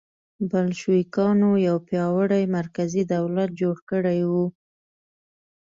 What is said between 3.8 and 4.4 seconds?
کړی و